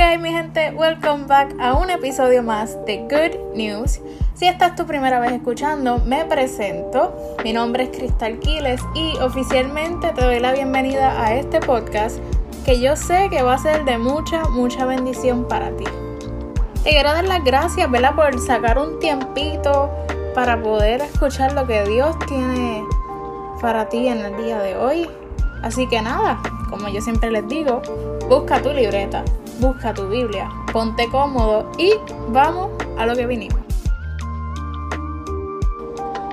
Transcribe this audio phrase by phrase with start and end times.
[0.00, 4.00] Ok, mi gente, welcome back a un episodio más de Good News.
[4.32, 7.14] Si esta es tu primera vez escuchando, me presento.
[7.44, 12.18] Mi nombre es Cristal Quiles y oficialmente te doy la bienvenida a este podcast
[12.64, 15.84] que yo sé que va a ser de mucha, mucha bendición para ti.
[16.82, 18.14] Te quiero dar las gracias, ¿verdad?
[18.14, 19.90] Por sacar un tiempito
[20.34, 22.82] para poder escuchar lo que Dios tiene
[23.60, 25.10] para ti en el día de hoy.
[25.62, 27.82] Así que nada, como yo siempre les digo,
[28.28, 29.24] busca tu libreta,
[29.60, 31.92] busca tu Biblia, ponte cómodo y
[32.28, 33.58] vamos a lo que vinimos.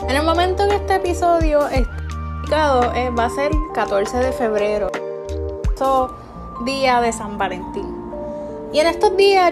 [0.07, 1.97] En el momento que este episodio está
[2.41, 4.89] publicado, eh, va a ser 14 de febrero,
[6.65, 7.85] día de San Valentín.
[8.73, 9.51] Y en estos días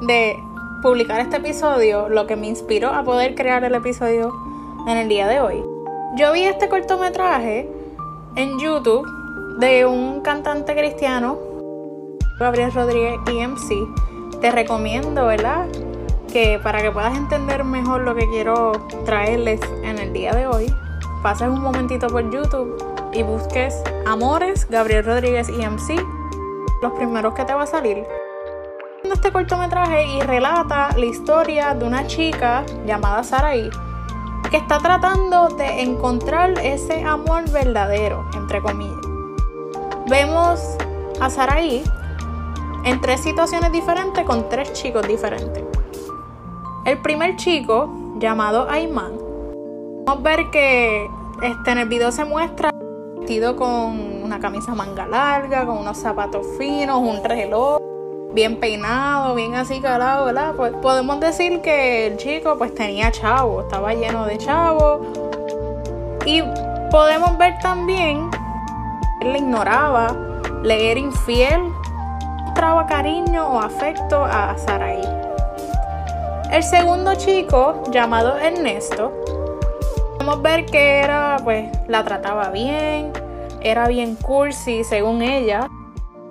[0.00, 0.36] de
[0.82, 4.32] publicar este episodio, lo que me inspiró a poder crear el episodio
[4.86, 5.64] en el día de hoy.
[6.16, 7.68] Yo vi este cortometraje
[8.36, 9.06] en YouTube
[9.58, 11.38] de un cantante cristiano,
[12.38, 14.40] Gabriel Rodríguez EMC.
[14.40, 15.66] Te recomiendo, ¿verdad?
[16.32, 18.72] Que para que puedas entender mejor lo que quiero
[19.04, 20.74] traerles en el día de hoy,
[21.22, 22.76] pases un momentito por YouTube
[23.12, 26.02] y busques Amores, Gabriel Rodríguez EMC,
[26.82, 28.04] los primeros que te va a salir
[29.12, 33.70] este cortometraje y relata la historia de una chica llamada Saraí
[34.50, 39.13] que está tratando de encontrar ese amor verdadero, entre comillas.
[40.06, 40.76] Vemos
[41.18, 41.82] a Saraí
[42.84, 45.64] en tres situaciones diferentes con tres chicos diferentes.
[46.84, 47.88] El primer chico,
[48.18, 49.12] llamado Ayman,
[50.06, 51.08] a ver que
[51.42, 52.70] este, en el video se muestra
[53.16, 57.80] vestido con una camisa manga larga, con unos zapatos finos, un reloj
[58.34, 60.52] bien peinado, bien así calado, ¿verdad?
[60.54, 65.00] Pues podemos decir que el chico pues tenía chavo, estaba lleno de chavo.
[66.26, 66.42] Y
[66.90, 68.28] podemos ver también
[69.24, 70.14] él le ignoraba,
[70.62, 71.62] le era infiel,
[72.44, 75.02] mostraba cariño o afecto a Saraí.
[76.50, 79.12] El segundo chico, llamado Ernesto,
[80.12, 83.12] podemos ver que era, pues, la trataba bien,
[83.60, 85.68] era bien cursi según ella.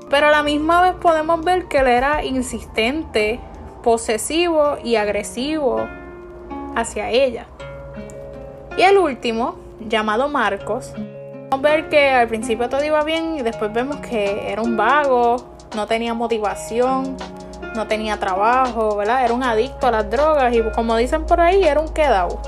[0.09, 3.39] Pero a la misma vez podemos ver que él era insistente,
[3.81, 5.87] posesivo y agresivo
[6.75, 7.47] hacia ella.
[8.77, 10.93] Y el último, llamado Marcos,
[11.53, 15.53] podemos ver que al principio todo iba bien y después vemos que era un vago,
[15.75, 17.15] no tenía motivación,
[17.75, 19.23] no tenía trabajo, ¿verdad?
[19.23, 22.41] Era un adicto a las drogas y como dicen por ahí, era un quedado.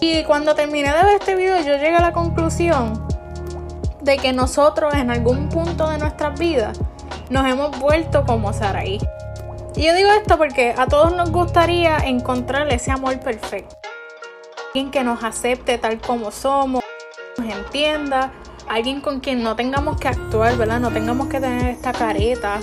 [0.00, 3.04] Y cuando terminé de ver este video yo llegué a la conclusión
[4.02, 6.78] de que nosotros en algún punto de nuestras vidas
[7.30, 9.00] nos hemos vuelto como Saraí.
[9.74, 13.76] Y yo digo esto porque a todos nos gustaría encontrar ese amor perfecto.
[14.68, 16.83] Alguien que nos acepte tal como somos,
[17.38, 18.32] nos entienda,
[18.68, 20.80] alguien con quien no tengamos que actuar, ¿verdad?
[20.80, 22.60] No tengamos que tener esta careta.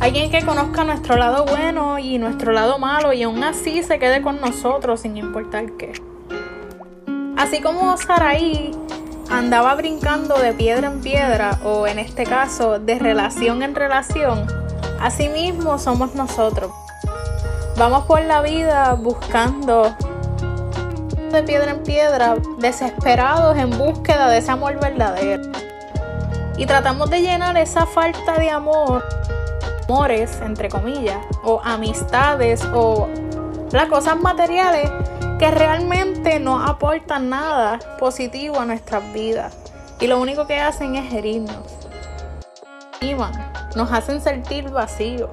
[0.00, 4.22] Alguien que conozca nuestro lado bueno y nuestro lado malo y aún así se quede
[4.22, 5.92] con nosotros sin importar qué.
[7.36, 8.70] Así como Saraí
[9.30, 14.46] andaba brincando de piedra en piedra o en este caso de relación en relación,
[15.00, 16.70] asimismo somos nosotros.
[17.76, 19.94] Vamos por la vida buscando
[21.32, 25.42] de piedra en piedra, desesperados en búsqueda de ese amor verdadero.
[26.56, 29.04] Y tratamos de llenar esa falta de amor,
[29.84, 33.08] amores, entre comillas, o amistades, o
[33.72, 34.90] las cosas materiales
[35.38, 39.56] que realmente no aportan nada positivo a nuestras vidas
[40.00, 41.80] y lo único que hacen es herirnos.
[43.76, 45.30] Nos hacen sentir vacíos.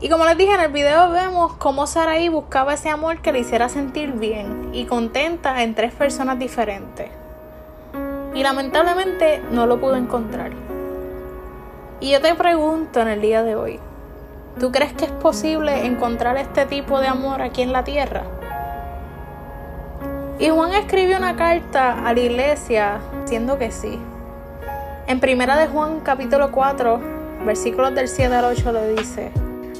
[0.00, 3.40] Y como les dije en el video, vemos cómo Saraí buscaba ese amor que le
[3.40, 7.10] hiciera sentir bien y contenta en tres personas diferentes.
[8.34, 10.52] Y lamentablemente no lo pudo encontrar.
[12.00, 13.80] Y yo te pregunto en el día de hoy,
[14.58, 18.24] ¿Tú crees que es posible encontrar este tipo de amor aquí en la tierra?
[20.38, 23.98] Y Juan escribió una carta a la iglesia diciendo que sí.
[25.06, 27.00] En primera de Juan capítulo 4,
[27.46, 29.30] versículos del 7 al 8 le dice,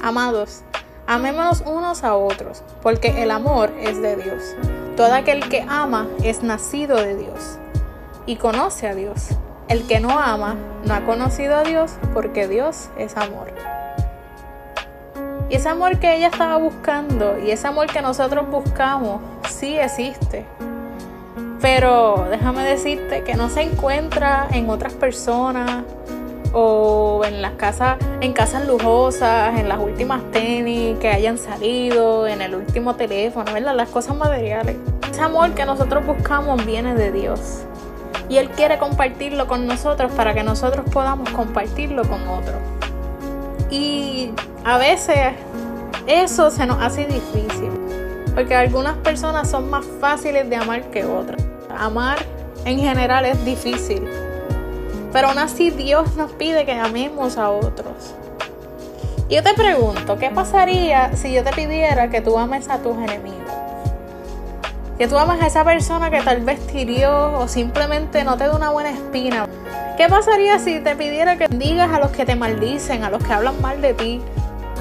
[0.03, 0.63] Amados,
[1.05, 4.55] amémonos unos a otros, porque el amor es de Dios.
[4.97, 7.59] Todo aquel que ama es nacido de Dios
[8.25, 9.29] y conoce a Dios.
[9.67, 10.55] El que no ama
[10.85, 13.53] no ha conocido a Dios porque Dios es amor.
[15.49, 20.47] Y ese amor que ella estaba buscando y ese amor que nosotros buscamos sí existe.
[21.61, 25.83] Pero déjame decirte que no se encuentra en otras personas
[27.25, 32.55] en las casas, en casas lujosas, en las últimas tenis que hayan salido, en el
[32.55, 33.75] último teléfono, ¿verdad?
[33.75, 34.77] Las cosas materiales.
[35.09, 37.63] Ese amor que nosotros buscamos viene de Dios.
[38.29, 42.55] Y Él quiere compartirlo con nosotros para que nosotros podamos compartirlo con otros.
[43.69, 44.31] Y
[44.63, 45.33] a veces
[46.07, 47.71] eso se nos hace difícil.
[48.33, 51.41] Porque algunas personas son más fáciles de amar que otras.
[51.77, 52.19] Amar
[52.65, 54.07] en general es difícil.
[55.11, 58.15] Pero aún así Dios nos pide que amemos a otros.
[59.27, 62.97] Y yo te pregunto, ¿qué pasaría si yo te pidiera que tú ames a tus
[62.97, 63.39] enemigos?
[64.97, 68.45] Que tú ames a esa persona que tal vez te hirió o simplemente no te
[68.47, 69.47] da una buena espina.
[69.97, 73.31] ¿Qué pasaría si te pidiera que digas a los que te maldicen, a los que
[73.31, 74.21] hablan mal de ti?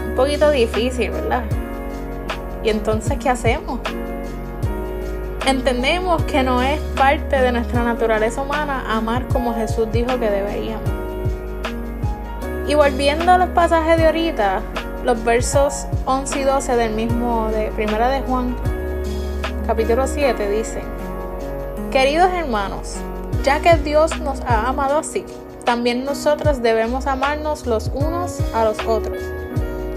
[0.09, 1.45] Un poquito difícil, ¿verdad?
[2.63, 3.81] ¿Y entonces qué hacemos?
[5.47, 10.89] Entendemos que no es parte de nuestra naturaleza humana amar como Jesús dijo que deberíamos.
[12.69, 14.61] Y volviendo a los pasajes de ahorita,
[15.03, 18.55] los versos 11 y 12 del mismo de Primera de Juan,
[19.67, 20.85] capítulo 7, dicen,
[21.91, 22.97] Queridos hermanos,
[23.43, 25.25] ya que Dios nos ha amado así,
[25.65, 29.19] también nosotros debemos amarnos los unos a los otros.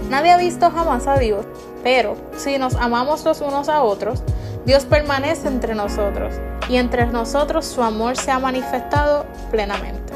[0.08, 1.44] Nadie ha visto jamás a Dios,
[1.82, 4.22] pero si nos amamos los unos a otros,
[4.66, 6.34] Dios permanece entre nosotros
[6.68, 10.12] y entre nosotros su amor se ha manifestado plenamente.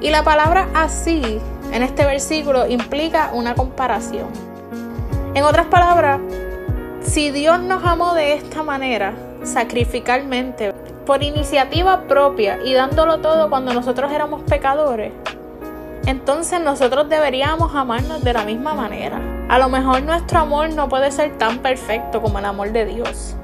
[0.00, 1.40] Y la palabra así
[1.72, 4.28] en este versículo implica una comparación.
[5.34, 6.20] En otras palabras,
[7.02, 10.72] si Dios nos amó de esta manera, sacrificalmente,
[11.04, 15.12] por iniciativa propia y dándolo todo cuando nosotros éramos pecadores,
[16.06, 19.20] entonces nosotros deberíamos amarnos de la misma manera.
[19.48, 23.36] A lo mejor nuestro amor no puede ser tan perfecto como el amor de Dios,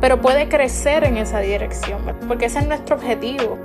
[0.00, 3.58] pero puede crecer en esa dirección, porque ese es nuestro objetivo.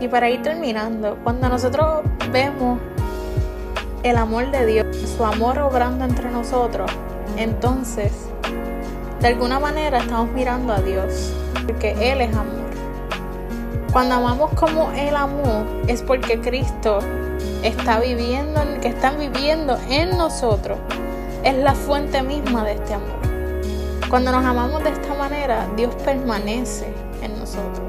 [0.00, 2.02] Y para ir terminando, cuando nosotros
[2.32, 2.80] vemos
[4.02, 6.90] el amor de Dios, su amor obrando entre nosotros,
[7.36, 8.12] entonces,
[9.20, 11.32] de alguna manera estamos mirando a Dios,
[11.66, 12.68] porque Él es amor.
[13.92, 17.00] Cuando amamos como Él amó, es porque Cristo
[17.62, 20.78] está viviendo, que están viviendo en nosotros,
[21.44, 23.18] es la fuente misma de este amor.
[24.08, 26.92] Cuando nos amamos de esta manera, Dios permanece
[27.22, 27.86] en nosotros.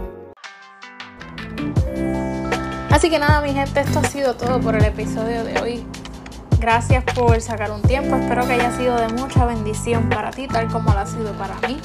[2.91, 5.85] Así que nada, mi gente, esto ha sido todo por el episodio de hoy.
[6.59, 10.67] Gracias por sacar un tiempo, espero que haya sido de mucha bendición para ti, tal
[10.67, 11.79] como lo ha sido para mí.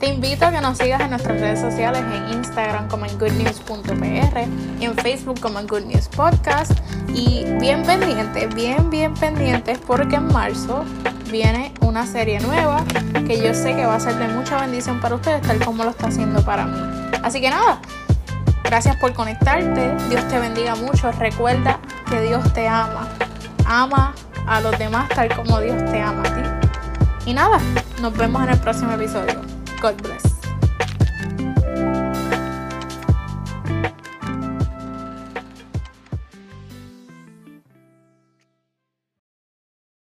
[0.00, 4.36] Te invito a que nos sigas en nuestras redes sociales, en Instagram como en goodnews.pr
[4.80, 5.84] en Facebook como en Good
[6.14, 6.72] Podcast.
[7.14, 10.84] Y bien pendientes, bien, bien pendientes, porque en marzo
[11.30, 12.84] viene una serie nueva
[13.26, 15.90] que yo sé que va a ser de mucha bendición para ustedes, tal como lo
[15.90, 16.78] está haciendo para mí.
[17.22, 17.80] Así que nada,
[18.64, 23.08] gracias por conectarte, Dios te bendiga mucho, recuerda que Dios te ama,
[23.64, 24.14] ama
[24.46, 27.30] a los demás tal como Dios te ama a ti.
[27.30, 27.58] Y nada,
[28.00, 29.55] nos vemos en el próximo episodio.
[29.80, 30.25] God bless.